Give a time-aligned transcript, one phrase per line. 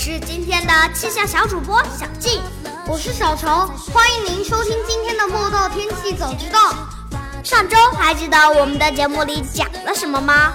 [0.00, 2.42] 是今天的气象小主播小静，
[2.86, 6.72] 我是小虫，欢迎您收听今天的《莫道天气早知道》。
[7.44, 10.54] 上周还记得我们的节目里讲了什么吗？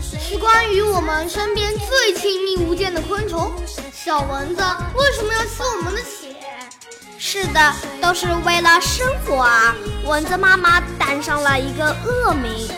[0.00, 3.52] 是关于我们身边最亲密无间的昆虫——
[3.92, 4.62] 小蚊子
[4.94, 6.34] 为什么要吸我们的血？
[7.18, 9.74] 是的，都是为了生活啊！
[10.06, 12.70] 蚊子妈妈担上了一个恶名，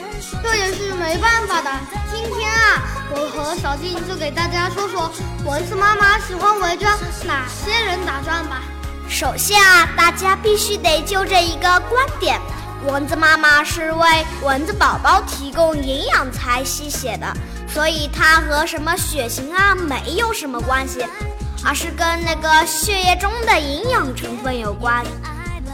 [0.43, 1.71] 这也是没办法的。
[2.29, 2.83] 今天啊。
[3.11, 5.11] 我和小静就给大家说说
[5.47, 6.87] 蚊子妈妈喜欢围着
[7.25, 8.62] 哪些人打转吧。
[9.09, 12.39] 首先啊，大家必须得纠正一个观点：
[12.87, 17.34] 蚊子妈妈是为蚊子宝宝提供营养才吸血的，
[17.67, 21.06] 所以它和什么血型啊没有什么关系，
[21.65, 25.03] 而是跟那个血液中的营养成分有关。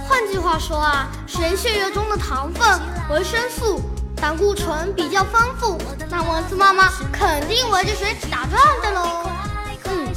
[0.06, 3.82] 换句话说啊，谁血液中的糖分、维生素。
[4.24, 9.28] 胆固醇比较丰富，那蚊子妈妈肯定围着谁打转的喽。
[9.84, 10.08] 嗯，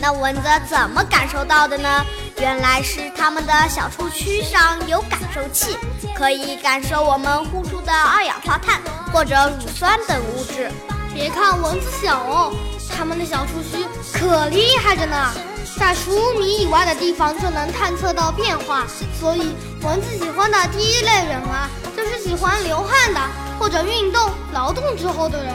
[0.00, 2.02] 那蚊子怎么感受到的呢？
[2.38, 5.76] 原来是它们的小触须上有感受器，
[6.16, 8.80] 可以感受我们呼出的二氧化碳
[9.12, 10.70] 或者乳酸等物质。
[11.12, 12.56] 别看蚊子小哦，
[12.96, 13.84] 它们的小触须
[14.18, 15.30] 可厉害着呢，
[15.78, 18.86] 在十五米以外的地方就能探测到变化。
[19.20, 23.20] 所以蚊子喜欢的第一类人啊，就是喜欢流汗的。
[23.58, 25.54] 或者运动劳动之后的人，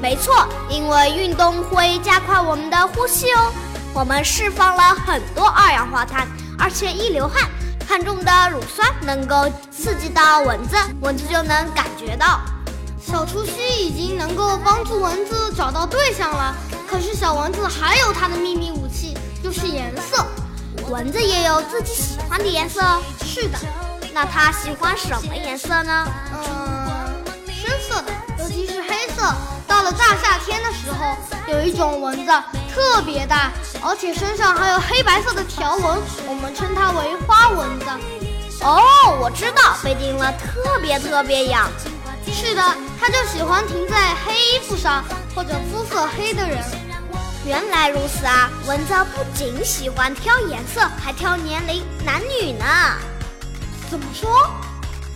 [0.00, 3.52] 没错，因为运动会加快我们的呼吸哦，
[3.92, 7.50] 我们释放了很多二氧化碳，而且一流汗，
[7.88, 12.40] 汗中的乳酸能够刺激到蚊子，蚊子就能感觉到。
[13.00, 16.54] 小触须已经能够帮助蚊子找到对象了，
[16.88, 20.24] 可是小蚊子还有它的秘密武器，就是颜色。
[20.88, 22.80] 蚊子也有自己喜欢的颜色，
[23.32, 23.58] 是的，
[24.12, 26.06] 那它喜欢什么颜色呢？
[26.34, 27.24] 嗯。
[27.48, 29.22] 深色的，尤其是黑色。
[29.66, 31.16] 到了大夏天的时候，
[31.48, 32.32] 有一种蚊子
[32.74, 33.50] 特别大，
[33.80, 35.98] 而且身上还有黑白色的条纹，
[36.28, 37.86] 我们称它为花蚊子。
[38.60, 41.70] 哦，我知道，被叮了特别特别痒。
[42.30, 42.62] 是的，
[43.00, 45.02] 它就喜欢停在黑衣服上
[45.34, 46.58] 或者肤色黑的人。
[47.46, 48.50] 原来如此啊！
[48.66, 52.64] 蚊子不仅喜欢挑颜色，还挑年龄，男女呢。
[53.92, 54.48] 怎么说？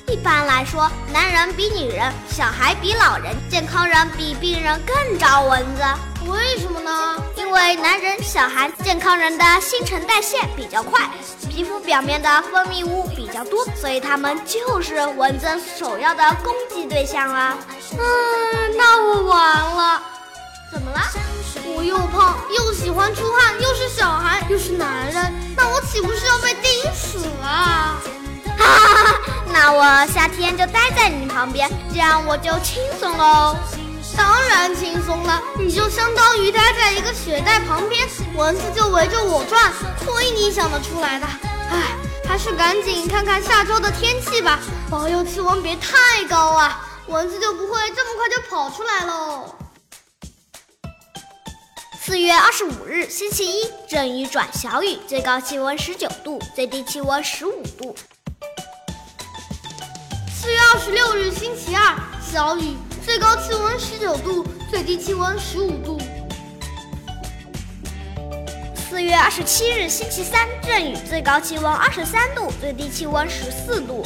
[0.07, 5.83] 一般来说，男人比女人，小孩比老人，健康人比病人更招蚊子。
[6.27, 7.17] 为什么呢？
[7.37, 11.09] 因为男人、小孩、健康人的新陈代谢比较快，
[11.49, 15.47] 皮肤表面的分泌物比较多，所以他们就是蚊子
[15.79, 17.57] 首要的攻击对象啦。
[17.93, 20.03] 嗯，那我完了。
[20.71, 21.01] 怎么了？
[21.65, 27.97] 我又胖，又喜欢出汗，又是小孩，又是男人，那我岂不是要被叮死了？
[29.79, 33.55] 我夏天就待在你旁边，这样我就轻松喽。
[34.17, 39.71] 当然轻松了，你就相当于待在一个雪袋旁边，蚊子就围着我转，
[40.03, 41.27] 亏你想得出来的。
[41.71, 41.95] 唉，
[42.27, 44.59] 还是赶紧看看下周的天气吧，
[44.91, 49.55] 保佑气温别太高啊，蚊子就不会这么快就跑出来喽。
[52.01, 57.95] 四月二十五日，星期一，阵雨转小雨，最高气温十九度，最低气温十五度。
[60.69, 65.97] 二十六日，星期二，小雨，最高气温十九度，最低气温十五度。
[68.75, 74.05] 四月二十七日，星期三，阵雨，最高气温二十三度，最低气温十四度。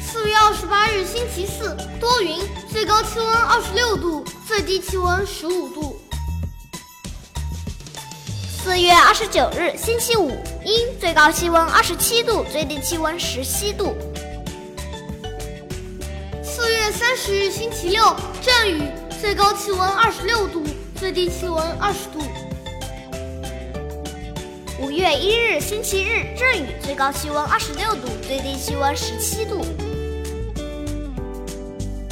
[0.00, 2.40] 四月二十八日，星期四，多云，
[2.72, 5.97] 最高气温二十六度，最低气温十五度。
[8.68, 10.30] 四月二十九日，星期五，
[10.62, 13.96] 阴，最高气温二十七度，最低气温十七度。
[16.42, 18.82] 四月三十日，星期六，阵雨，
[19.22, 20.62] 最高气温二十六度，
[20.94, 22.22] 最低气温二十度。
[24.78, 29.64] 五月一日，星期日，阵雨，最高气温二十六度，最低气温十七度。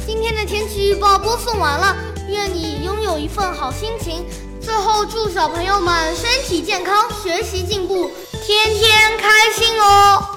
[0.07, 1.95] 今天的天气预报播送完了。
[2.27, 4.25] 愿你拥有一份好心情。
[4.67, 8.11] 最后，祝小朋友们身体健康，学习进步，
[8.45, 10.36] 天天开心哦！